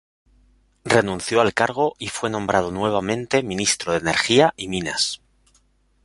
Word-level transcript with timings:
Renunció 0.83 1.41
al 1.41 1.53
cargo 1.53 1.93
y 1.99 2.07
fue 2.07 2.31
nombrado 2.31 2.71
nuevamente 2.71 3.43
Ministro 3.43 3.91
de 3.91 3.99
Energía 3.99 4.51
y 4.57 4.67
Minas. 4.67 5.21